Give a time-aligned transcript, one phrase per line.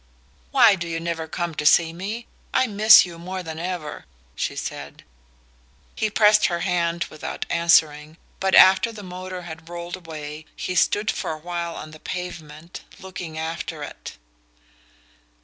[0.49, 2.25] "Why do you never come to see me?
[2.55, 5.03] I miss you more than ever," she said.
[5.95, 11.11] He pressed her hand without answering, but after the motor had rolled away he stood
[11.11, 14.17] for a while on the pavement, looking after it.